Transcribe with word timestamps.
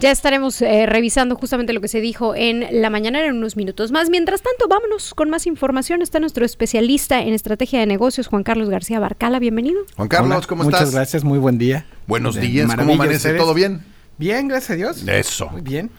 Ya 0.00 0.10
estaremos 0.12 0.62
eh, 0.62 0.86
revisando 0.86 1.34
justamente 1.34 1.72
lo 1.72 1.80
que 1.80 1.88
se 1.88 2.00
dijo 2.00 2.34
en 2.34 2.66
la 2.70 2.88
mañana 2.88 3.24
en 3.24 3.36
unos 3.36 3.56
minutos 3.56 3.90
más. 3.90 4.10
Mientras 4.10 4.42
tanto, 4.42 4.68
vámonos 4.68 5.12
con 5.14 5.28
más 5.28 5.46
información. 5.46 6.02
Está 6.02 6.20
nuestro 6.20 6.44
especialista 6.44 7.20
en 7.20 7.34
estrategia 7.34 7.80
de 7.80 7.86
negocios, 7.86 8.28
Juan 8.28 8.44
Carlos 8.44 8.68
García 8.70 9.00
Barcala. 9.00 9.38
Bienvenido. 9.38 9.80
Juan 9.96 10.08
Carlos, 10.08 10.46
¿cómo 10.46 10.62
estás? 10.62 10.80
Muchas 10.80 10.94
gracias, 10.94 11.24
muy 11.24 11.38
buen 11.38 11.58
día. 11.58 11.86
Buenos 12.06 12.36
días, 12.36 12.72
¿cómo 12.74 12.92
amanece? 12.92 13.34
¿Todo 13.34 13.54
bien? 13.54 13.82
Bien, 14.18 14.48
gracias 14.48 14.70
a 14.70 14.74
Dios. 14.74 15.04
Eso. 15.06 15.48
Muy 15.50 15.62
bien. 15.62 15.90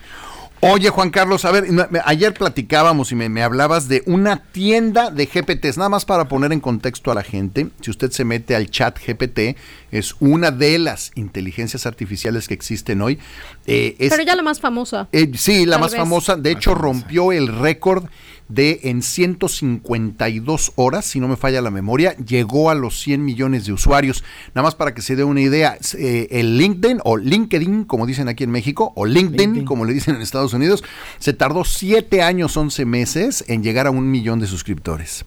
Oye, 0.61 0.89
Juan 0.89 1.09
Carlos, 1.09 1.45
a 1.45 1.51
ver, 1.51 1.65
ayer 2.03 2.33
platicábamos 2.33 3.13
y 3.13 3.15
me, 3.15 3.43
hablabas 3.43 3.87
de 3.87 4.03
una 4.05 4.43
tienda 4.51 5.09
de 5.09 5.25
GPTs, 5.25 5.77
nada 5.77 5.87
más 5.87 6.03
para 6.03 6.27
poner 6.27 6.51
en 6.51 6.59
contexto 6.59 7.11
a 7.11 7.15
la 7.15 7.23
gente, 7.23 7.69
si 7.79 7.91
usted 7.91 8.11
se 8.11 8.25
mete 8.25 8.57
al 8.57 8.69
chat 8.69 8.99
GPT, 8.99 9.57
es 9.91 10.15
una 10.19 10.51
de 10.51 10.77
las 10.77 11.11
inteligencias 11.15 11.85
artificiales 11.85 12.49
que 12.49 12.55
existen 12.55 13.01
hoy. 13.01 13.19
Eh, 13.67 13.95
Pero 13.97 14.23
ya 14.23 14.35
la 14.35 14.43
más 14.43 14.59
famosa. 14.59 15.07
Eh, 15.13 15.31
sí, 15.35 15.65
la 15.65 15.77
más 15.77 15.95
famosa, 15.95 16.35
de 16.35 16.51
hecho 16.51 16.75
rompió 16.75 17.31
el 17.31 17.47
récord 17.47 18.09
de 18.49 18.79
en 18.83 19.03
152 19.03 20.73
horas, 20.75 21.05
si 21.05 21.19
no 21.19 21.27
me 21.27 21.37
falla 21.37 21.61
la 21.61 21.71
memoria, 21.71 22.15
llegó 22.17 22.69
a 22.69 22.75
los 22.75 22.99
100 22.99 23.23
millones 23.23 23.65
de 23.65 23.73
usuarios. 23.73 24.23
Nada 24.55 24.63
más 24.63 24.75
para 24.75 24.93
que 24.93 25.01
se 25.01 25.15
dé 25.15 25.23
una 25.23 25.41
idea, 25.41 25.77
eh, 25.97 26.27
el 26.31 26.57
LinkedIn 26.57 26.99
o 27.03 27.15
LinkedIn, 27.15 27.85
como 27.85 28.07
dicen 28.07 28.27
aquí 28.27 28.43
en 28.43 28.51
México, 28.51 28.91
o 28.95 29.05
LinkedIn, 29.05 29.65
como 29.65 29.85
le 29.85 29.93
dicen 29.93 30.15
en 30.15 30.21
Estados 30.21 30.53
Unidos, 30.53 30.83
se 31.19 31.33
tardó 31.33 31.63
7 31.63 32.23
años, 32.23 32.57
11 32.57 32.85
meses 32.85 33.45
en 33.47 33.63
llegar 33.63 33.87
a 33.87 33.91
un 33.91 34.09
millón 34.09 34.39
de 34.39 34.47
suscriptores 34.47 35.25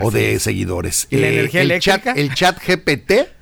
o 0.00 0.10
de 0.10 0.40
seguidores. 0.40 1.06
¿Y 1.10 1.16
la 1.16 1.28
eh, 1.28 1.38
energía 1.38 1.62
el 1.62 1.78
Chat, 1.78 2.06
el 2.16 2.34
chat 2.34 2.58
GPT 2.58 3.33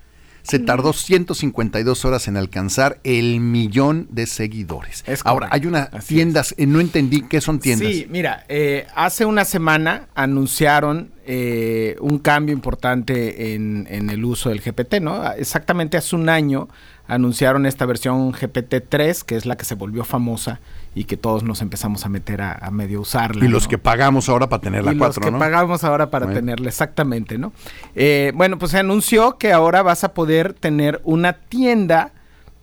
se 0.42 0.58
tardó 0.58 0.92
152 0.92 2.04
horas 2.04 2.28
en 2.28 2.36
alcanzar 2.36 2.98
el 3.04 3.40
millón 3.40 4.08
de 4.10 4.26
seguidores. 4.26 5.04
Ahora, 5.24 5.48
hay 5.50 5.66
unas 5.66 5.90
tiendas, 6.06 6.54
eh, 6.58 6.66
no 6.66 6.80
entendí 6.80 7.22
qué 7.22 7.40
son 7.40 7.58
tiendas. 7.58 7.88
Sí, 7.88 8.06
mira, 8.10 8.44
eh, 8.48 8.86
hace 8.94 9.24
una 9.24 9.44
semana 9.44 10.08
anunciaron 10.14 11.10
eh, 11.24 11.96
un 12.00 12.18
cambio 12.18 12.52
importante 12.52 13.54
en, 13.54 13.86
en, 13.88 14.10
el 14.10 14.24
uso 14.24 14.48
del 14.48 14.60
GPT, 14.60 15.00
¿no? 15.00 15.32
Exactamente 15.32 15.96
hace 15.96 16.16
un 16.16 16.28
año 16.28 16.68
anunciaron 17.06 17.66
esta 17.66 17.86
versión 17.86 18.32
GPT-3, 18.32 19.22
que 19.22 19.36
es 19.36 19.46
la 19.46 19.56
que 19.56 19.64
se 19.64 19.74
volvió 19.74 20.04
famosa 20.04 20.60
y 20.94 21.04
que 21.04 21.16
todos 21.16 21.42
nos 21.42 21.62
empezamos 21.62 22.04
a 22.04 22.08
meter 22.08 22.42
a, 22.42 22.70
medio 22.70 23.00
usarla. 23.00 23.44
Y 23.44 23.48
los 23.48 23.66
que 23.68 23.78
pagamos 23.78 24.28
ahora 24.28 24.48
para 24.48 24.60
tener 24.60 24.84
la 24.84 24.94
4, 24.96 25.22
los 25.22 25.32
que 25.32 25.38
pagamos 25.38 25.84
ahora 25.84 26.10
para 26.10 26.32
tenerla, 26.32 26.68
exactamente, 26.68 27.38
¿no? 27.38 27.52
Eh, 27.94 28.32
bueno, 28.34 28.58
pues 28.58 28.72
se 28.72 28.78
anunció 28.78 29.38
que 29.38 29.52
ahora 29.52 29.82
vas 29.82 30.04
a 30.04 30.12
poder 30.12 30.52
tener 30.52 31.00
una 31.04 31.34
tienda 31.34 32.12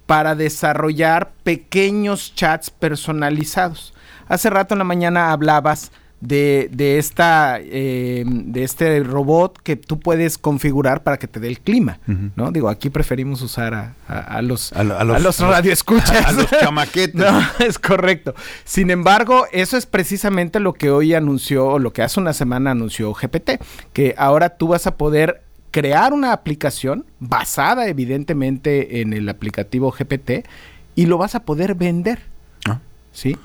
para 0.05 0.35
desarrollar 0.35 1.31
pequeños 1.44 2.33
chats 2.35 2.69
personalizados. 2.69 3.94
Hace 4.27 4.50
rato 4.50 4.73
en 4.73 4.80
la 4.80 4.83
mañana 4.83 5.31
hablabas 5.31 5.91
de, 6.22 6.70
de, 6.72 6.98
esta, 6.98 7.59
eh, 7.62 8.23
de 8.25 8.64
este 8.64 9.00
robot 9.03 9.58
que 9.62 9.75
tú 9.75 10.00
puedes 10.00 10.38
configurar 10.38 11.03
para 11.03 11.17
que 11.17 11.28
te 11.28 11.39
dé 11.39 11.48
el 11.48 11.59
clima, 11.59 12.00
¿no? 12.36 12.52
Digo, 12.52 12.70
aquí 12.70 12.89
preferimos 12.89 13.42
usar 13.42 13.73
a, 13.73 13.95
a, 14.08 14.42
los, 14.42 14.73
a, 14.73 14.84
los, 14.84 15.40
radioescuchas. 15.40 16.25
A 16.25 16.31
los 16.31 16.50
chamaquetes. 16.50 17.16
no, 17.16 17.42
es 17.59 17.80
correcto. 17.80 18.36
Sin 18.66 18.92
embargo, 18.92 19.45
eso 19.52 19.78
es 19.78 19.86
precisamente 19.86 20.59
lo 20.59 20.73
que 20.73 20.92
hoy 20.92 21.14
anunció, 21.14 21.67
o 21.67 21.80
lo 21.80 21.94
que 21.94 22.02
hace 22.02 22.20
una 22.20 22.34
semana 22.34 22.72
anunció 22.72 23.14
GPT, 23.14 23.62
que 23.94 24.16
ahora 24.17 24.58
tú 24.58 24.70
vas 24.70 24.88
a 24.88 24.97
poder 24.97 25.44
crear 25.72 26.14
una 26.14 26.34
aplicación 26.34 27.06
basada 27.20 27.88
evidentemente 27.88 29.02
en 29.02 29.14
el 29.14 29.30
aplicativo 29.30 29.92
GPT 29.92 30.45
y 30.95 31.06
lo 31.06 31.17
vas 31.17 31.36
a 31.36 31.44
poder 31.44 31.75
vender. 31.75 32.20
Ah. 32.67 32.80
¿Sí? 33.14 33.38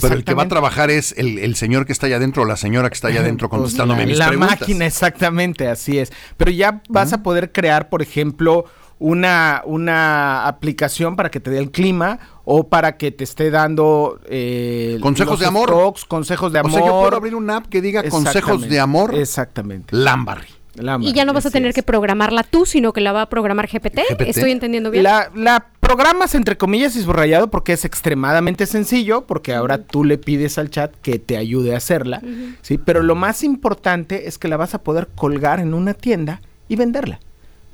Pero 0.00 0.14
el 0.14 0.24
que 0.24 0.34
va 0.34 0.44
a 0.44 0.48
trabajar 0.48 0.90
es 0.90 1.14
el, 1.16 1.54
señor 1.56 1.86
que 1.86 1.92
está 1.92 2.06
allá 2.06 2.16
adentro 2.16 2.42
o 2.42 2.44
la 2.46 2.56
señora 2.56 2.88
que 2.88 2.94
está 2.94 3.08
allá 3.08 3.20
adentro 3.20 3.48
pues 3.48 3.60
contestándome 3.60 4.06
mis 4.06 4.18
preguntas. 4.18 4.50
La 4.50 4.56
máquina, 4.56 4.86
exactamente, 4.86 5.68
así 5.68 5.98
es. 5.98 6.12
Pero 6.36 6.50
ya 6.50 6.82
vas 6.88 7.12
a 7.12 7.22
poder 7.22 7.52
crear, 7.52 7.88
por 7.88 8.00
ejemplo, 8.00 8.64
una, 8.98 9.62
una 9.66 10.46
aplicación 10.46 11.16
para 11.16 11.30
que 11.30 11.40
te 11.40 11.50
dé 11.50 11.58
el 11.58 11.70
clima 11.70 12.18
o 12.44 12.68
para 12.68 12.96
que 12.96 13.10
te 13.10 13.24
esté 13.24 13.50
dando 13.50 14.20
eh, 14.26 14.98
consejos 15.02 15.40
de 15.40 15.46
amor. 15.46 15.94
consejos 16.08 16.52
de 16.52 16.60
amor. 16.60 16.70
O 16.70 16.74
sea, 16.74 16.86
yo 16.86 17.00
puedo 17.00 17.16
abrir 17.16 17.34
una 17.34 17.58
app 17.58 17.66
que 17.66 17.82
diga 17.82 18.02
consejos 18.08 18.68
de 18.68 18.80
amor. 18.80 19.14
Exactamente. 19.14 19.94
Lambarry 19.94 20.61
y 21.00 21.12
ya 21.12 21.24
no 21.24 21.32
vas 21.32 21.46
a 21.46 21.50
tener 21.50 21.74
que 21.74 21.82
programarla 21.82 22.44
tú, 22.44 22.64
sino 22.64 22.92
que 22.92 23.00
la 23.00 23.12
va 23.12 23.22
a 23.22 23.28
programar 23.28 23.68
GPT. 23.68 24.00
¿Estoy 24.20 24.52
entendiendo 24.52 24.90
bien? 24.90 25.04
La, 25.04 25.30
la, 25.34 25.66
programas 25.80 26.34
entre 26.34 26.56
comillas 26.56 26.96
y 26.96 27.02
subrayado 27.02 27.50
porque 27.50 27.74
es 27.74 27.84
extremadamente 27.84 28.64
sencillo, 28.64 29.26
porque 29.26 29.52
ahora 29.52 29.78
tú 29.78 30.04
le 30.04 30.16
pides 30.16 30.56
al 30.56 30.70
chat 30.70 30.94
que 31.02 31.18
te 31.18 31.36
ayude 31.36 31.74
a 31.74 31.76
hacerla, 31.76 32.22
¿sí? 32.62 32.78
Pero 32.78 33.02
lo 33.02 33.14
más 33.14 33.42
importante 33.42 34.26
es 34.28 34.38
que 34.38 34.48
la 34.48 34.56
vas 34.56 34.74
a 34.74 34.82
poder 34.82 35.08
colgar 35.14 35.60
en 35.60 35.74
una 35.74 35.92
tienda 35.92 36.40
y 36.68 36.76
venderla, 36.76 37.20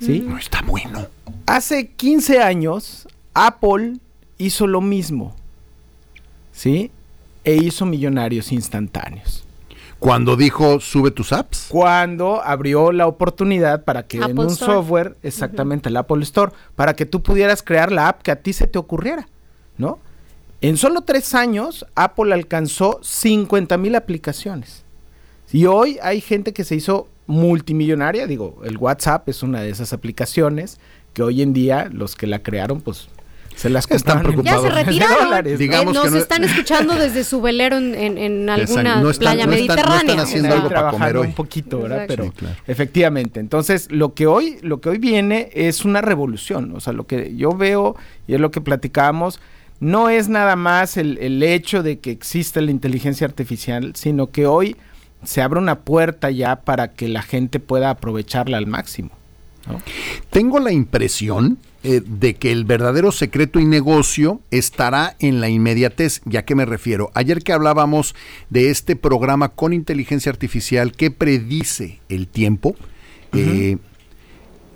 ¿sí? 0.01 0.19
No 0.19 0.37
está 0.37 0.61
bueno. 0.63 1.07
Hace 1.45 1.87
15 1.91 2.41
años, 2.41 3.07
Apple 3.33 3.93
hizo 4.37 4.67
lo 4.67 4.81
mismo, 4.81 5.33
¿sí? 6.51 6.91
E 7.45 7.55
hizo 7.55 7.85
millonarios 7.85 8.51
instantáneos. 8.51 9.45
Cuando 9.99 10.37
dijo 10.37 10.79
sube 10.79 11.11
tus 11.11 11.33
apps. 11.33 11.67
Cuando 11.69 12.41
abrió 12.41 12.91
la 12.91 13.07
oportunidad 13.07 13.83
para 13.83 14.07
que 14.07 14.17
en 14.17 14.39
un 14.39 14.49
software, 14.49 15.17
exactamente 15.23 15.89
el 15.89 15.97
Apple 15.97 16.23
Store, 16.23 16.53
para 16.75 16.95
que 16.95 17.05
tú 17.05 17.21
pudieras 17.21 17.61
crear 17.61 17.91
la 17.91 18.07
app 18.07 18.21
que 18.21 18.31
a 18.31 18.37
ti 18.37 18.53
se 18.53 18.67
te 18.67 18.79
ocurriera, 18.79 19.27
¿no? 19.77 19.99
En 20.61 20.77
solo 20.77 21.01
tres 21.01 21.35
años, 21.35 21.85
Apple 21.95 22.33
alcanzó 22.33 22.99
50 23.01 23.77
mil 23.77 23.95
aplicaciones. 23.95 24.83
Y 25.51 25.65
hoy 25.65 25.97
hay 26.01 26.21
gente 26.21 26.53
que 26.53 26.63
se 26.63 26.75
hizo 26.75 27.07
multimillonaria, 27.27 28.27
digo, 28.27 28.61
el 28.63 28.77
WhatsApp 28.77 29.29
es 29.29 29.43
una 29.43 29.61
de 29.61 29.69
esas 29.69 29.93
aplicaciones 29.93 30.79
que 31.13 31.23
hoy 31.23 31.41
en 31.41 31.53
día 31.53 31.89
los 31.91 32.15
que 32.15 32.27
la 32.27 32.39
crearon, 32.39 32.81
pues 32.81 33.07
se 33.59 33.69
las 33.69 33.91
están 33.91 34.21
preocupados. 34.21 34.63
Ya 34.63 34.69
se 34.69 34.83
retiraron. 34.83 35.57
Digamos 35.57 35.93
nos 35.93 36.13
están 36.13 36.45
escuchando 36.45 36.95
desde 36.95 37.25
su 37.25 37.41
velero 37.41 37.77
en, 37.77 38.17
en, 38.17 38.49
alguna 38.49 39.01
playa 39.19 39.47
mediterránea. 39.47 39.99
Están, 39.99 40.19
haciendo 40.19 40.55
algo 40.55 40.69
para 40.69 40.91
comer 40.91 41.17
hoy. 41.17 41.27
un 41.27 41.33
poquito, 41.33 41.81
¿verdad? 41.81 42.05
Pero 42.07 42.33
efectivamente. 42.67 43.41
Entonces, 43.41 43.91
lo 43.91 44.13
que 44.13 44.27
hoy 44.27 44.59
lo 44.61 44.79
que 44.79 44.87
hoy 44.87 44.97
viene 44.97 45.49
es 45.53 45.83
una 45.83 45.99
revolución, 45.99 46.73
o 46.73 46.79
sea, 46.79 46.93
lo 46.93 47.05
que 47.05 47.35
yo 47.35 47.51
veo 47.51 47.97
y 48.27 48.35
es 48.35 48.39
lo 48.39 48.49
que 48.49 48.61
platicábamos 48.61 49.41
no 49.81 50.09
es 50.09 50.29
nada 50.29 50.55
más 50.55 50.95
el, 50.95 51.17
el 51.17 51.43
hecho 51.43 51.83
de 51.83 51.99
que 51.99 52.11
existe 52.11 52.61
la 52.61 52.71
inteligencia 52.71 53.27
artificial, 53.27 53.91
sino 53.95 54.27
que 54.27 54.45
hoy 54.45 54.77
se 55.23 55.41
abre 55.41 55.59
una 55.59 55.79
puerta 55.79 56.31
ya 56.31 56.61
para 56.61 56.93
que 56.93 57.09
la 57.09 57.23
gente 57.23 57.59
pueda 57.59 57.89
aprovecharla 57.89 58.57
al 58.57 58.67
máximo. 58.67 59.18
Tengo 60.29 60.59
la 60.59 60.71
impresión 60.71 61.59
eh, 61.83 62.01
de 62.05 62.35
que 62.35 62.51
el 62.51 62.65
verdadero 62.65 63.11
secreto 63.11 63.59
y 63.59 63.65
negocio 63.65 64.41
estará 64.51 65.15
en 65.19 65.39
la 65.39 65.49
inmediatez. 65.49 66.21
¿Ya 66.25 66.43
que 66.43 66.55
me 66.55 66.65
refiero? 66.65 67.11
Ayer 67.13 67.41
que 67.41 67.53
hablábamos 67.53 68.15
de 68.49 68.69
este 68.69 68.95
programa 68.95 69.49
con 69.49 69.73
inteligencia 69.73 70.31
artificial 70.31 70.91
que 70.91 71.11
predice 71.11 71.99
el 72.09 72.27
tiempo, 72.27 72.75
eh, 73.33 73.77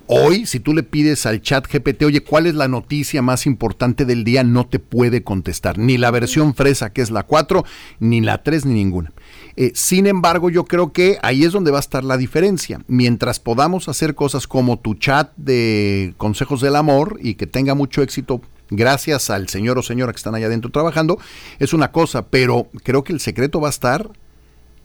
Hoy, 0.06 0.44
si 0.44 0.60
tú 0.60 0.74
le 0.74 0.82
pides 0.82 1.24
al 1.24 1.40
chat 1.40 1.66
GPT, 1.66 2.02
oye, 2.02 2.22
¿cuál 2.22 2.46
es 2.46 2.54
la 2.54 2.68
noticia 2.68 3.22
más 3.22 3.46
importante 3.46 4.04
del 4.04 4.22
día? 4.22 4.44
No 4.44 4.66
te 4.66 4.78
puede 4.78 5.22
contestar. 5.22 5.78
Ni 5.78 5.96
la 5.96 6.10
versión 6.10 6.54
fresa, 6.54 6.92
que 6.92 7.00
es 7.00 7.10
la 7.10 7.22
4, 7.22 7.64
ni 8.00 8.20
la 8.20 8.42
3, 8.42 8.66
ni 8.66 8.74
ninguna. 8.74 9.12
Eh, 9.56 9.72
sin 9.74 10.06
embargo, 10.06 10.50
yo 10.50 10.66
creo 10.66 10.92
que 10.92 11.18
ahí 11.22 11.44
es 11.44 11.52
donde 11.52 11.70
va 11.70 11.78
a 11.78 11.80
estar 11.80 12.04
la 12.04 12.18
diferencia. 12.18 12.82
Mientras 12.86 13.40
podamos 13.40 13.88
hacer 13.88 14.14
cosas 14.14 14.46
como 14.46 14.78
tu 14.78 14.94
chat 14.94 15.32
de 15.36 16.12
consejos 16.18 16.60
del 16.60 16.76
amor 16.76 17.18
y 17.22 17.36
que 17.36 17.46
tenga 17.46 17.74
mucho 17.74 18.02
éxito 18.02 18.42
gracias 18.68 19.30
al 19.30 19.48
señor 19.48 19.78
o 19.78 19.82
señora 19.82 20.12
que 20.12 20.18
están 20.18 20.34
allá 20.34 20.46
adentro 20.46 20.70
trabajando, 20.70 21.18
es 21.58 21.72
una 21.72 21.92
cosa, 21.92 22.26
pero 22.26 22.68
creo 22.82 23.04
que 23.04 23.14
el 23.14 23.20
secreto 23.20 23.60
va 23.60 23.68
a 23.68 23.70
estar 23.70 24.10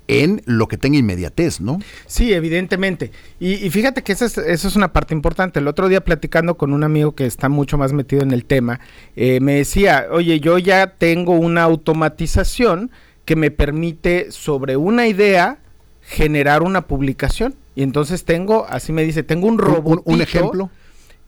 en 0.09 0.41
lo 0.45 0.67
que 0.67 0.77
tenga 0.77 0.97
inmediatez, 0.97 1.61
¿no? 1.61 1.79
Sí, 2.07 2.33
evidentemente. 2.33 3.11
Y, 3.39 3.69
fíjate 3.69 4.01
que 4.01 4.11
esa 4.11 4.25
es, 4.25 4.37
eso 4.39 4.67
es 4.67 4.75
una 4.75 4.91
parte 4.91 5.13
importante. 5.13 5.59
El 5.59 5.67
otro 5.67 5.87
día 5.87 6.03
platicando 6.03 6.57
con 6.57 6.73
un 6.73 6.83
amigo 6.83 7.13
que 7.13 7.27
está 7.27 7.47
mucho 7.47 7.77
más 7.77 7.93
metido 7.93 8.23
en 8.23 8.31
el 8.31 8.43
tema, 8.43 8.79
eh, 9.15 9.39
me 9.39 9.53
decía, 9.53 10.07
oye, 10.11 10.39
yo 10.39 10.57
ya 10.57 10.95
tengo 10.97 11.33
una 11.33 11.61
automatización 11.61 12.89
que 13.23 13.35
me 13.35 13.51
permite 13.51 14.31
sobre 14.31 14.77
una 14.77 15.07
idea 15.07 15.59
generar 16.01 16.63
una 16.63 16.87
publicación. 16.87 17.53
Y 17.75 17.83
entonces 17.83 18.25
tengo, 18.25 18.65
así 18.67 18.91
me 18.91 19.03
dice, 19.03 19.21
tengo 19.21 19.47
un 19.47 19.59
robot. 19.59 20.01
¿Un, 20.05 20.21
ejemplo? 20.21 20.71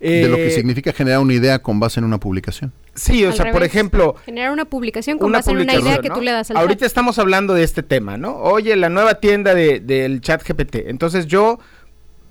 De 0.02 0.28
lo 0.28 0.36
que 0.36 0.48
eh, 0.48 0.52
significa 0.52 0.92
generar 0.94 1.20
una 1.20 1.34
idea 1.34 1.60
con 1.60 1.80
base 1.80 2.00
en 2.00 2.06
una 2.06 2.20
publicación. 2.20 2.74
Sí, 2.96 3.24
o 3.24 3.32
sea, 3.32 3.52
por 3.52 3.64
ejemplo... 3.64 4.16
Generar 4.26 4.52
una 4.52 4.66
publicación 4.66 5.20
con 5.20 5.32
base 5.32 5.52
en 5.52 5.58
una 5.58 5.76
idea 5.76 6.00
que 6.00 6.10
tú 6.10 6.22
le 6.22 6.32
das 6.32 6.50
al 6.50 6.58
Ahorita 6.58 6.86
estamos 6.86 7.20
hablando 7.20 7.54
de 7.54 7.64
este 7.64 7.84
tema, 7.84 8.18
¿no? 8.18 8.36
Oye, 8.38 8.76
la 8.76 8.90
nueva 8.90 9.16
tienda 9.16 9.54
del 9.54 9.86
de, 9.86 10.20
chat 10.22 10.44
GPT. 10.44 10.88
Entonces 10.88 11.28
yo 11.28 11.60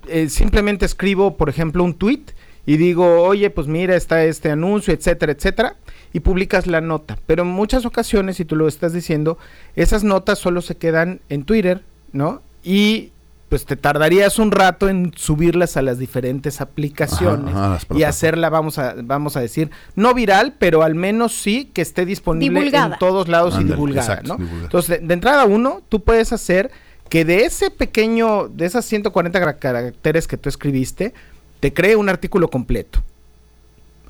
eh, 0.08 0.28
simplemente 0.28 0.84
escribo, 0.84 1.36
por 1.36 1.48
ejemplo, 1.48 1.84
un 1.84 1.94
tweet 1.94 2.24
y 2.66 2.76
digo, 2.76 3.22
oye, 3.22 3.50
pues 3.50 3.68
mira, 3.68 3.94
está 3.94 4.24
este 4.24 4.50
anuncio, 4.50 4.92
etcétera, 4.92 5.32
etcétera. 5.32 5.76
y 6.12 6.20
publicas 6.20 6.66
la 6.66 6.80
nota. 6.80 7.18
Pero 7.26 7.44
en 7.44 7.48
muchas 7.48 7.86
ocasiones, 7.86 8.36
si 8.36 8.44
tú 8.44 8.56
lo 8.56 8.66
estás 8.66 8.92
diciendo, 8.92 9.38
esas 9.76 10.02
notas 10.02 10.40
solo 10.40 10.60
se 10.60 10.76
quedan 10.76 11.20
en 11.28 11.44
Twitter, 11.44 11.82
¿no? 12.12 12.42
Y 12.64 13.12
pues 13.50 13.66
te 13.66 13.74
tardarías 13.74 14.38
un 14.38 14.52
rato 14.52 14.88
en 14.88 15.12
subirlas 15.16 15.76
a 15.76 15.82
las 15.82 15.98
diferentes 15.98 16.60
aplicaciones 16.60 17.52
y 17.92 18.04
hacerla, 18.04 18.48
vamos 18.48 18.78
a, 18.78 18.94
vamos 19.02 19.36
a 19.36 19.40
decir, 19.40 19.72
no 19.96 20.14
viral, 20.14 20.54
pero 20.56 20.84
al 20.84 20.94
menos 20.94 21.34
sí 21.34 21.68
que 21.74 21.82
esté 21.82 22.06
disponible 22.06 22.68
en 22.68 22.92
todos 23.00 23.26
lados 23.26 23.58
y 23.60 23.64
divulgada, 23.64 24.22
¿no? 24.22 24.38
Entonces, 24.38 25.06
de, 25.06 25.12
entrada 25.12 25.46
uno, 25.46 25.82
tú 25.88 26.04
puedes 26.04 26.32
hacer 26.32 26.70
que 27.08 27.24
de 27.24 27.44
ese 27.44 27.72
pequeño, 27.72 28.46
de 28.46 28.66
esas 28.66 28.84
140 28.84 29.58
caracteres 29.58 30.28
que 30.28 30.36
tú 30.36 30.48
escribiste, 30.48 31.12
te 31.58 31.74
cree 31.74 31.96
un 31.96 32.08
artículo 32.08 32.48
completo, 32.50 33.02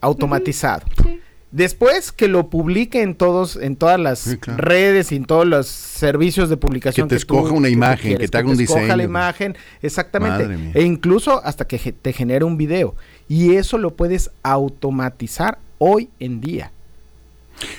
automatizado. 0.02 0.84
Después 1.52 2.12
que 2.12 2.28
lo 2.28 2.48
publique 2.48 3.02
en 3.02 3.16
todos, 3.16 3.56
en 3.56 3.74
todas 3.74 3.98
las 3.98 4.38
redes 4.44 5.10
y 5.10 5.16
en 5.16 5.24
todos 5.24 5.46
los 5.46 5.66
servicios 5.66 6.48
de 6.48 6.56
publicación. 6.56 7.08
Que 7.08 7.14
te 7.14 7.18
escoja 7.18 7.52
una 7.52 7.68
imagen, 7.68 8.18
que, 8.18 8.28
te 8.28 8.38
haga 8.38 8.48
un 8.48 8.56
diseño. 8.56 8.78
Escoja 8.78 8.96
la 8.96 9.02
imagen, 9.02 9.56
exactamente. 9.82 10.78
E 10.78 10.82
incluso 10.84 11.44
hasta 11.44 11.66
que 11.66 11.78
te 11.92 12.12
genere 12.12 12.44
un 12.44 12.56
video. 12.56 12.94
Y 13.28 13.56
eso 13.56 13.78
lo 13.78 13.94
puedes 13.94 14.30
automatizar 14.44 15.58
hoy 15.78 16.08
en 16.20 16.40
día. 16.40 16.70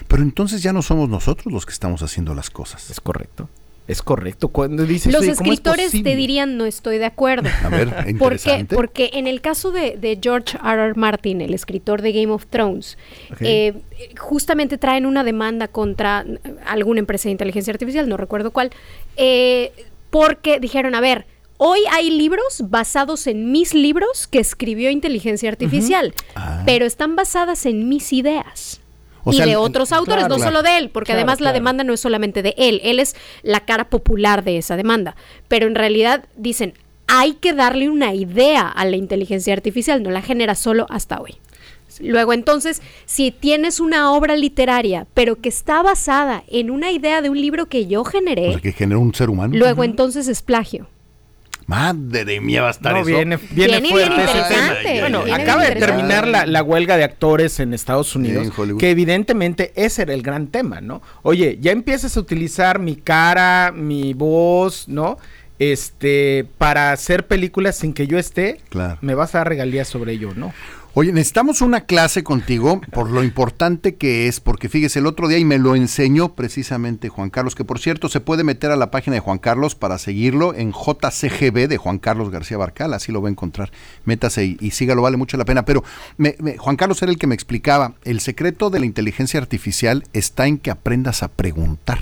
Pero 0.07 0.21
entonces 0.21 0.61
ya 0.61 0.73
no 0.73 0.81
somos 0.81 1.07
nosotros 1.07 1.51
los 1.51 1.65
que 1.65 1.71
estamos 1.71 2.03
haciendo 2.03 2.35
las 2.35 2.49
cosas. 2.49 2.89
Es 2.89 2.99
correcto. 2.99 3.47
Es 3.91 4.01
correcto. 4.01 4.47
Cuando 4.47 4.85
dices, 4.85 5.11
Los 5.11 5.25
escritores 5.25 5.91
te 5.91 6.15
dirían 6.15 6.55
no 6.55 6.65
estoy 6.65 6.97
de 6.97 7.03
acuerdo. 7.03 7.49
A 7.63 7.67
ver. 7.67 8.15
Porque, 8.17 8.65
porque 8.73 9.09
en 9.15 9.27
el 9.27 9.41
caso 9.41 9.73
de, 9.73 10.17
George 10.21 10.57
R. 10.63 10.81
R. 10.81 10.93
Martin, 10.95 11.41
el 11.41 11.53
escritor 11.53 12.01
de 12.01 12.13
Game 12.13 12.31
of 12.31 12.45
Thrones, 12.45 12.97
eh, 13.41 13.73
justamente 14.17 14.77
traen 14.77 15.05
una 15.05 15.25
demanda 15.25 15.67
contra 15.67 16.25
alguna 16.65 17.01
empresa 17.01 17.27
de 17.27 17.31
inteligencia 17.31 17.73
artificial, 17.73 18.07
no 18.07 18.15
recuerdo 18.15 18.51
cuál, 18.51 18.71
eh, 19.17 19.73
porque 20.09 20.61
dijeron, 20.61 20.95
a 20.95 21.01
ver, 21.01 21.25
Hoy 21.63 21.81
hay 21.91 22.09
libros 22.09 22.63
basados 22.71 23.27
en 23.27 23.51
mis 23.51 23.75
libros 23.75 24.25
que 24.25 24.39
escribió 24.39 24.89
inteligencia 24.89 25.47
artificial, 25.47 26.11
ah. 26.33 26.63
pero 26.65 26.87
están 26.87 27.15
basadas 27.15 27.67
en 27.67 27.87
mis 27.87 28.13
ideas 28.13 28.80
y 29.25 29.41
de 29.41 29.55
otros 29.55 29.91
autores, 29.91 30.27
no 30.27 30.39
solo 30.39 30.63
de 30.63 30.77
él, 30.77 30.89
porque 30.89 31.13
además 31.13 31.41
la 31.41 31.53
demanda 31.53 31.83
no 31.83 31.93
es 31.93 31.99
solamente 31.99 32.41
de 32.41 32.55
él, 32.57 32.81
él 32.83 32.99
es 32.99 33.15
la 33.43 33.61
cara 33.61 33.89
popular 33.89 34.43
de 34.43 34.57
esa 34.57 34.75
demanda, 34.75 35.15
pero 35.47 35.67
en 35.67 35.75
realidad 35.75 36.25
dicen, 36.35 36.73
hay 37.07 37.33
que 37.33 37.53
darle 37.53 37.89
una 37.89 38.13
idea 38.13 38.67
a 38.67 38.85
la 38.85 38.95
inteligencia 38.95 39.53
artificial, 39.53 40.01
no 40.01 40.11
la 40.11 40.21
genera 40.21 40.55
solo 40.55 40.85
hasta 40.89 41.19
hoy. 41.19 41.35
Luego 41.99 42.31
entonces, 42.33 42.81
si 43.05 43.31
tienes 43.31 43.79
una 43.79 44.13
obra 44.13 44.35
literaria, 44.35 45.07
pero 45.13 45.35
que 45.41 45.49
está 45.49 45.81
basada 45.83 46.43
en 46.47 46.71
una 46.71 46.91
idea 46.91 47.21
de 47.21 47.29
un 47.29 47.39
libro 47.39 47.65
que 47.67 47.87
yo 47.87 48.05
generé, 48.05 48.57
que 48.61 48.71
generó 48.71 49.01
un 49.01 49.13
ser 49.13 49.29
humano, 49.29 49.55
luego 49.57 49.83
entonces 49.83 50.27
es 50.27 50.41
plagio. 50.41 50.87
Madre 51.71 52.41
mía, 52.41 52.61
va 52.61 52.67
a 52.67 52.71
estar 52.71 52.97
eso. 52.97 53.05
Viene, 53.05 53.39
viene, 53.51 53.89
fuerte 53.89 54.23
ese 54.23 54.99
Bueno, 54.99 55.23
acaba 55.33 55.63
de 55.63 55.75
terminar 55.75 56.27
la, 56.27 56.63
huelga 56.63 56.97
de 56.97 57.05
actores 57.05 57.59
en 57.61 57.73
Estados 57.73 58.13
Unidos, 58.15 58.51
que 58.77 58.89
evidentemente 58.91 59.71
ese 59.75 60.01
era 60.01 60.13
el 60.13 60.21
gran 60.21 60.47
tema, 60.47 60.81
¿no? 60.81 61.01
Oye, 61.23 61.57
ya 61.61 61.71
empiezas 61.71 62.17
a 62.17 62.19
utilizar 62.19 62.79
mi 62.79 62.97
cara, 62.97 63.71
mi 63.73 64.13
voz, 64.13 64.89
¿no? 64.89 65.17
Este, 65.59 66.45
para 66.57 66.91
hacer 66.91 67.27
películas 67.27 67.77
sin 67.77 67.93
que 67.93 68.07
yo 68.07 68.17
esté, 68.17 68.59
claro. 68.69 68.97
me 69.01 69.15
vas 69.15 69.35
a 69.35 69.39
dar 69.39 69.49
regalías 69.49 69.87
sobre 69.87 70.13
ello, 70.13 70.31
¿no? 70.35 70.53
Oye, 70.93 71.13
necesitamos 71.13 71.61
una 71.61 71.85
clase 71.85 72.21
contigo 72.21 72.81
por 72.91 73.09
lo 73.09 73.23
importante 73.23 73.95
que 73.95 74.27
es, 74.27 74.41
porque 74.41 74.67
fíjese, 74.67 74.99
el 74.99 75.05
otro 75.05 75.29
día 75.29 75.37
y 75.37 75.45
me 75.45 75.57
lo 75.57 75.77
enseñó 75.77 76.35
precisamente 76.35 77.07
Juan 77.07 77.29
Carlos, 77.29 77.55
que 77.55 77.63
por 77.63 77.79
cierto 77.79 78.09
se 78.09 78.19
puede 78.19 78.43
meter 78.43 78.71
a 78.71 78.75
la 78.75 78.91
página 78.91 79.13
de 79.13 79.21
Juan 79.21 79.37
Carlos 79.37 79.73
para 79.73 79.97
seguirlo 79.97 80.53
en 80.53 80.73
JCGB 80.73 81.69
de 81.69 81.77
Juan 81.77 81.97
Carlos 81.97 82.29
García 82.29 82.57
Barcal, 82.57 82.93
así 82.93 83.13
lo 83.13 83.21
va 83.21 83.29
a 83.29 83.31
encontrar. 83.31 83.71
Métase 84.03 84.57
y, 84.59 84.71
sígalo, 84.71 85.01
vale 85.01 85.15
mucho 85.15 85.37
la 85.37 85.45
pena. 85.45 85.63
Pero 85.63 85.81
Juan 86.57 86.75
Carlos 86.75 87.01
era 87.01 87.11
el 87.11 87.17
que 87.17 87.27
me 87.27 87.35
explicaba, 87.35 87.93
el 88.03 88.19
secreto 88.19 88.69
de 88.69 88.81
la 88.81 88.85
inteligencia 88.85 89.39
artificial 89.39 90.03
está 90.11 90.47
en 90.47 90.57
que 90.57 90.71
aprendas 90.71 91.23
a 91.23 91.29
preguntar. 91.29 91.99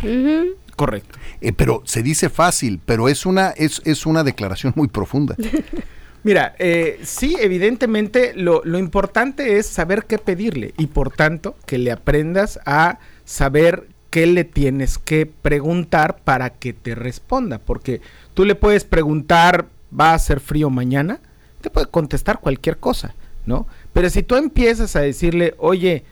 Correcto. 0.75 1.19
Eh, 1.41 1.53
pero 1.53 1.83
se 1.85 2.01
dice 2.01 2.29
fácil, 2.29 2.79
pero 2.83 3.07
es 3.07 3.27
una, 3.27 3.49
es, 3.49 3.83
es 3.85 4.07
una 4.07 4.23
declaración 4.23 4.73
muy 4.75 4.87
profunda. 4.87 5.35
Mira, 6.23 6.55
eh, 6.59 6.99
sí, 7.03 7.37
evidentemente 7.39 8.33
lo, 8.35 8.61
lo, 8.65 8.77
importante 8.77 9.57
es 9.57 9.67
saber 9.67 10.03
qué 10.05 10.17
pedirle 10.17 10.73
y 10.77 10.87
por 10.87 11.11
tanto 11.11 11.55
que 11.65 11.77
le 11.77 11.91
aprendas 11.91 12.59
a 12.65 12.99
saber 13.23 13.87
qué 14.09 14.25
le 14.25 14.43
tienes 14.43 14.97
que 14.97 15.25
preguntar 15.25 16.17
para 16.23 16.49
que 16.49 16.73
te 16.73 16.95
responda, 16.95 17.59
porque 17.59 18.01
tú 18.33 18.43
le 18.43 18.55
puedes 18.55 18.83
preguntar, 18.83 19.67
¿va 19.97 20.13
a 20.13 20.19
ser 20.19 20.39
frío 20.39 20.69
mañana? 20.69 21.19
Te 21.61 21.69
puede 21.69 21.87
contestar 21.87 22.39
cualquier 22.39 22.77
cosa, 22.77 23.15
¿no? 23.45 23.67
Pero 23.93 24.09
si 24.09 24.23
tú 24.23 24.35
empiezas 24.35 24.95
a 24.95 25.01
decirle, 25.01 25.55
oye, 25.57 26.03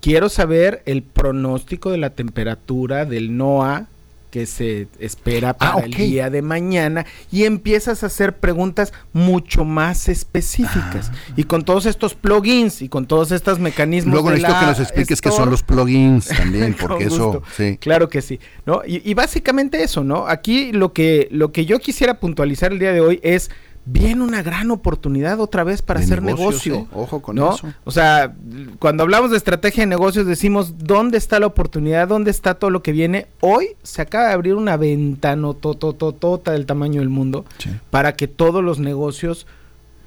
quiero 0.00 0.28
saber 0.28 0.82
el 0.86 1.02
pronóstico 1.02 1.90
de 1.90 1.98
la 1.98 2.10
temperatura 2.10 3.04
del 3.04 3.36
NOAA 3.36 3.86
que 4.30 4.46
se 4.46 4.88
espera 4.98 5.50
ah, 5.50 5.56
para 5.56 5.84
el 5.86 5.92
día 5.92 6.30
de 6.30 6.42
mañana 6.42 7.06
y 7.32 7.44
empiezas 7.44 8.02
a 8.02 8.06
hacer 8.06 8.36
preguntas 8.36 8.92
mucho 9.12 9.64
más 9.64 10.08
específicas. 10.08 11.10
Ah. 11.12 11.32
Y 11.36 11.44
con 11.44 11.64
todos 11.64 11.86
estos 11.86 12.14
plugins 12.14 12.82
y 12.82 12.88
con 12.88 13.06
todos 13.06 13.32
estos 13.32 13.58
mecanismos. 13.58 14.12
Luego 14.12 14.30
necesito 14.30 14.58
que 14.60 14.66
nos 14.66 14.80
expliques 14.80 15.20
qué 15.20 15.30
son 15.30 15.50
los 15.50 15.62
plugins 15.62 16.28
también, 16.28 16.74
porque 16.80 17.04
eso. 17.04 17.42
Sí. 17.56 17.78
Claro 17.78 18.08
que 18.08 18.22
sí. 18.22 18.38
¿no? 18.66 18.82
Y, 18.86 19.08
y, 19.08 19.14
básicamente 19.14 19.82
eso, 19.82 20.04
¿no? 20.04 20.26
Aquí 20.26 20.72
lo 20.72 20.92
que, 20.92 21.28
lo 21.30 21.52
que 21.52 21.64
yo 21.64 21.78
quisiera 21.78 22.20
puntualizar 22.20 22.72
el 22.72 22.78
día 22.78 22.92
de 22.92 23.00
hoy 23.00 23.20
es 23.22 23.50
viene 23.90 24.22
una 24.22 24.42
gran 24.42 24.70
oportunidad 24.70 25.40
otra 25.40 25.64
vez 25.64 25.80
para 25.80 26.00
hacer 26.00 26.22
negocio. 26.22 26.86
Ojo 26.92 27.22
con 27.22 27.38
eso. 27.38 27.72
O 27.84 27.90
sea, 27.90 28.34
cuando 28.78 29.02
hablamos 29.02 29.30
de 29.30 29.36
estrategia 29.36 29.82
de 29.82 29.86
negocios 29.86 30.26
decimos 30.26 30.74
dónde 30.78 31.16
está 31.16 31.40
la 31.40 31.46
oportunidad, 31.46 32.08
dónde 32.08 32.30
está 32.30 32.54
todo 32.54 32.70
lo 32.70 32.82
que 32.82 32.92
viene. 32.92 33.26
Hoy 33.40 33.70
se 33.82 34.02
acaba 34.02 34.28
de 34.28 34.34
abrir 34.34 34.54
una 34.54 34.76
ventana 34.76 35.54
totototota 35.54 36.52
del 36.52 36.66
tamaño 36.66 37.00
del 37.00 37.08
mundo 37.08 37.44
para 37.90 38.14
que 38.14 38.28
todos 38.28 38.62
los 38.62 38.78
negocios 38.78 39.46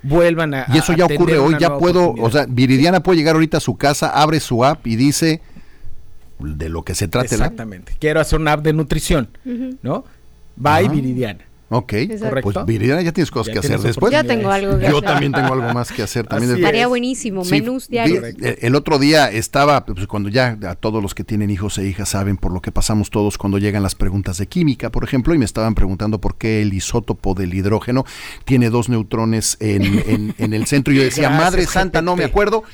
vuelvan 0.03 0.53
a 0.53 0.65
Y 0.73 0.77
eso 0.77 0.93
ya 0.93 1.05
ocurre 1.05 1.39
hoy, 1.39 1.55
ya 1.59 1.77
puedo, 1.77 2.13
o 2.13 2.29
sea, 2.29 2.45
Viridiana 2.47 3.01
puede 3.01 3.17
llegar 3.17 3.35
ahorita 3.35 3.57
a 3.57 3.61
su 3.61 3.77
casa, 3.77 4.09
abre 4.09 4.39
su 4.39 4.63
app 4.63 4.85
y 4.85 4.95
dice 4.95 5.41
de 6.39 6.69
lo 6.69 6.83
que 6.83 6.95
se 6.95 7.07
trata 7.07 7.35
Exactamente. 7.35 7.95
Quiero 7.99 8.19
hacer 8.19 8.39
una 8.39 8.53
app 8.53 8.63
de 8.63 8.73
nutrición, 8.73 9.29
¿no? 9.81 10.05
Bye 10.55 10.89
Viridiana 10.89 11.50
Ok, 11.73 11.93
pues 12.43 12.65
Viridiana 12.65 13.01
ya 13.01 13.13
tienes 13.13 13.31
cosas 13.31 13.53
que 13.53 13.59
hacer 13.59 13.79
después. 13.79 14.11
Ya 14.11 14.25
tengo 14.25 14.51
algo 14.51 14.77
que 14.77 14.89
Yo 14.89 15.01
también 15.01 15.31
tengo 15.31 15.53
algo 15.53 15.73
más 15.73 15.89
que 15.89 16.03
hacer. 16.03 16.27
También 16.27 16.53
Estaría 16.53 16.85
buenísimo, 16.85 17.45
menús 17.45 17.87
diarios. 17.87 18.25
Eh, 18.41 18.57
el 18.63 18.75
otro 18.75 18.99
día 18.99 19.31
estaba, 19.31 19.85
pues, 19.85 20.05
cuando 20.05 20.27
ya 20.27 20.57
a 20.67 20.75
todos 20.75 21.01
los 21.01 21.15
que 21.15 21.23
tienen 21.23 21.49
hijos 21.49 21.77
e 21.77 21.85
hijas 21.87 22.09
saben 22.09 22.35
por 22.35 22.51
lo 22.51 22.61
que 22.61 22.73
pasamos 22.73 23.09
todos 23.09 23.37
cuando 23.37 23.57
llegan 23.57 23.83
las 23.83 23.95
preguntas 23.95 24.37
de 24.37 24.47
química, 24.47 24.91
por 24.91 25.05
ejemplo, 25.05 25.33
y 25.33 25.37
me 25.37 25.45
estaban 25.45 25.73
preguntando 25.73 26.19
por 26.19 26.35
qué 26.35 26.61
el 26.61 26.73
isótopo 26.73 27.35
del 27.35 27.53
hidrógeno 27.53 28.03
tiene 28.43 28.69
dos 28.69 28.89
neutrones 28.89 29.55
en, 29.61 30.33
en, 30.37 30.53
el 30.53 30.65
centro. 30.67 30.93
Y 30.93 30.97
yo 30.97 31.03
decía, 31.03 31.29
Madre 31.29 31.65
Santa, 31.67 32.01
no 32.01 32.17
me 32.17 32.25
acuerdo. 32.25 32.65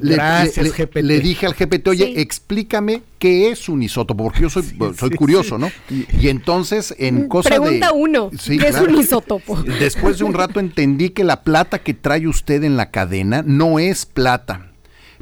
Le, 0.00 1.02
le, 1.02 1.20
dije 1.20 1.46
al 1.46 1.54
GPT, 1.54 1.88
oye, 1.88 2.20
explícame 2.20 3.02
qué 3.18 3.50
es 3.50 3.68
un 3.68 3.82
isótopo, 3.82 4.24
porque 4.24 4.42
yo 4.42 4.50
soy, 4.50 4.64
soy 4.96 5.10
curioso, 5.10 5.58
¿no? 5.58 5.70
Y, 5.90 6.28
entonces, 6.28 6.94
en 6.98 7.24
mm, 7.24 7.28
cosa 7.28 7.48
Pregunta 7.50 7.92
uno, 7.92 8.30
¿qué 8.30 8.68
es 8.68 8.80
un 8.80 8.94
isótopo? 8.94 9.62
Después 9.62 10.18
de 10.18 10.24
un 10.24 10.34
rato 10.34 10.60
entendí 10.60 11.10
que 11.10 11.24
la 11.24 11.42
plata 11.42 11.80
que 11.80 11.94
trae 11.94 12.26
usted 12.26 12.62
en 12.64 12.76
la 12.76 12.90
cadena 12.90 13.42
no 13.44 13.78
es 13.78 14.06
plata, 14.06 14.70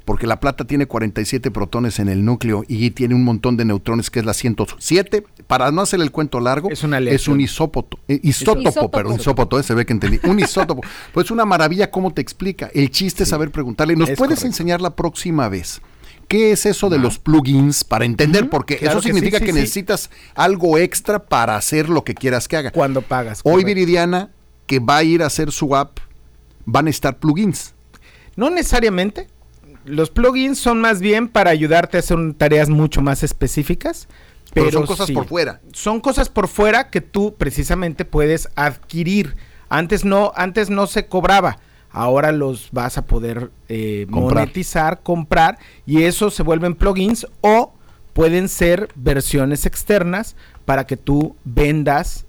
porque 0.07 0.27
la 0.29 0.39
plata 0.39 0.65
tiene 0.65 0.87
47 0.87 1.51
protones 1.51 1.99
en 1.99 2.09
el 2.09 2.25
núcleo 2.25 2.65
y 2.69 2.93
tiene 2.93 3.15
un 3.17 3.25
montón 3.25 3.57
de 3.57 3.65
neutrones 3.65 4.09
que 4.09 4.21
es 4.21 4.25
la 4.25 4.35
107. 4.35 5.25
Para 5.49 5.73
no 5.73 5.83
hacer 5.83 6.01
el 6.01 6.13
cuento 6.13 6.39
largo, 6.39 6.71
es, 6.71 6.85
un 7.29 7.41
isópoto, 7.41 7.99
eh, 8.07 8.21
isótopo, 8.23 8.89
perdón, 8.91 9.19
isópoto, 9.19 9.59
eh, 9.59 9.65
se 9.65 9.75
ve 9.75 9.85
que 9.85 9.93
entendí, 9.93 10.21
un 10.23 10.39
isótopo. 10.39 10.83
pues 11.13 11.33
una 11.33 11.45
maravilla 11.45 11.91
cómo 11.91 12.15
te 12.15 12.23
explica. 12.23 12.71
El 12.73 12.91
chiste 12.91 13.25
es 13.25 13.29
saber 13.29 13.51
preguntarle. 13.51 13.97
¿Nos 13.97 14.13
puedes 14.13 14.45
enseñar 14.45 14.81
la 14.81 14.95
próxima 14.95 15.49
vez? 15.49 15.83
¿Qué 16.29 16.53
es 16.53 16.67
eso 16.67 16.89
de 16.89 16.99
los 16.99 17.19
plugins 17.19 17.83
para 17.83 18.05
entender? 18.05 18.49
Porque 18.49 18.79
eso 18.81 19.03
significa 19.03 19.41
que, 19.41 19.53
necesitas 19.53 20.11
algo 20.37 20.79
extra 20.79 21.25
para 21.25 21.57
hacer 21.57 21.89
lo 21.89 22.05
que 22.05 22.15
quieras 22.15 22.47
que 22.47 22.57
haga. 22.57 22.71
Cuando 22.71 23.03
pagas. 23.03 23.41
Hoy 23.43 23.65
Viridiana, 23.65 24.31
que 24.67 24.79
va 24.79 24.99
a 24.99 25.03
ir 25.03 25.25
a 25.25 25.27
hacer 25.27 25.51
su 25.51 25.75
app, 25.75 25.99
van 26.65 26.87
a 26.87 26.91
estar 26.91 27.19
plugins. 27.19 27.75
No 28.37 28.51
necesariamente 28.51 29.29
los 29.87 30.11
plugins 30.11 30.59
son 30.59 30.81
más 30.81 31.01
bien 31.01 31.29
para 31.29 31.51
ayudarte 31.51 31.97
a 31.97 32.01
hacer 32.01 32.19
tareas 32.35 32.69
mucho 32.69 33.03
más 33.03 33.23
específicas. 33.23 34.09
Pero, 34.53 34.71
son 34.71 34.87
cosas 34.87 35.11
por 35.11 35.27
fuera. 35.27 35.61
Son 35.73 36.01
cosas 36.01 36.29
por 36.29 36.49
fuera 36.49 36.91
que 36.91 37.01
tú 37.01 37.35
precisamente 37.37 38.05
puedes 38.05 38.49
adquirir. 38.55 39.37
Antes 39.69 40.05
no, 40.05 40.33
antes 40.37 40.71
no 40.71 40.87
se 40.87 41.07
cobraba. 41.07 41.59
ahora 41.91 42.33
los 42.33 42.69
vas 42.73 42.99
a 42.99 43.07
poder 43.07 43.51
eh, 43.69 44.07
monetizar, 44.09 45.01
comprar 45.03 45.59
y 45.87 46.03
eso 46.03 46.31
se 46.31 46.43
vuelven 46.43 46.75
plugins 46.75 47.27
o 47.41 47.73
pueden 48.13 48.49
ser 48.49 48.89
versiones 48.95 49.67
externas 49.67 50.37
para 50.65 50.87
que 50.87 50.97
tú 50.97 51.37
vendas 51.45 52.27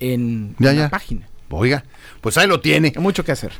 en 0.00 0.56
la 0.58 0.90
página. 0.90 1.28
Oiga, 1.50 1.84
pues 2.20 2.36
ahí 2.36 2.48
lo 2.48 2.60
tiene. 2.60 2.92
Hay 2.94 3.02
mucho 3.02 3.24
que 3.24 3.32
hacer. 3.32 3.52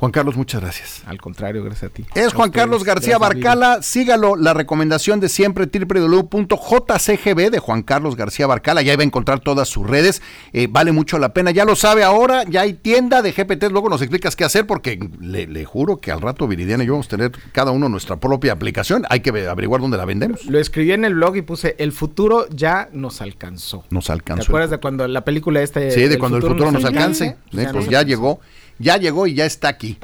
Juan 0.00 0.12
Carlos, 0.12 0.34
muchas 0.34 0.62
gracias. 0.62 1.02
Al 1.04 1.20
contrario, 1.20 1.62
gracias 1.62 1.90
a 1.90 1.94
ti. 1.94 2.06
Es 2.14 2.32
Juan 2.32 2.50
Carlos 2.50 2.84
García 2.84 3.18
Barcala. 3.18 3.82
Sígalo, 3.82 4.34
la 4.34 4.54
recomendación 4.54 5.20
de 5.20 5.28
siempre, 5.28 5.66
www.jcgb 5.66 7.50
de 7.50 7.58
Juan 7.58 7.82
Carlos 7.82 8.16
García 8.16 8.46
Barcala. 8.46 8.80
Ya 8.80 8.94
iba 8.94 9.02
a 9.02 9.04
encontrar 9.04 9.40
todas 9.40 9.68
sus 9.68 9.86
redes. 9.86 10.22
Eh, 10.54 10.68
vale 10.70 10.92
mucho 10.92 11.18
la 11.18 11.34
pena. 11.34 11.50
Ya 11.50 11.66
lo 11.66 11.76
sabe 11.76 12.02
ahora, 12.02 12.44
ya 12.44 12.62
hay 12.62 12.72
tienda 12.72 13.20
de 13.20 13.32
GPT. 13.32 13.64
Luego 13.70 13.90
nos 13.90 14.00
explicas 14.00 14.36
qué 14.36 14.44
hacer, 14.44 14.66
porque 14.66 14.98
le, 15.20 15.64
juro 15.66 15.98
que 15.98 16.10
al 16.10 16.22
rato 16.22 16.48
Viridiana 16.48 16.82
y 16.82 16.86
yo 16.86 16.94
vamos 16.94 17.08
a 17.08 17.10
tener 17.10 17.32
cada 17.52 17.70
uno 17.70 17.90
nuestra 17.90 18.16
propia 18.16 18.54
aplicación. 18.54 19.04
Hay 19.10 19.20
que 19.20 19.28
averiguar 19.28 19.82
dónde 19.82 19.98
la 19.98 20.06
vendemos. 20.06 20.46
Lo 20.46 20.58
escribí 20.58 20.92
en 20.92 21.04
el 21.04 21.14
blog 21.14 21.36
y 21.36 21.42
puse: 21.42 21.76
El 21.78 21.92
futuro 21.92 22.48
ya 22.48 22.88
nos 22.94 23.20
alcanzó. 23.20 23.84
Nos 23.90 24.08
alcanzó. 24.08 24.44
¿Te 24.44 24.48
acuerdas 24.48 24.70
de 24.70 24.78
cuando 24.78 25.06
la 25.06 25.26
película 25.26 25.60
este. 25.60 25.90
Sí, 25.90 26.08
de 26.08 26.18
cuando 26.18 26.38
el 26.38 26.42
futuro 26.42 26.72
nos, 26.72 26.86
alcance. 26.86 27.36
pues 27.52 27.86
ya 27.90 28.00
llegó 28.00 28.40
ya 28.80 28.96
llegó 28.96 29.26
y 29.26 29.34
ya 29.34 29.44
está 29.44 29.68
aquí. 29.68 29.98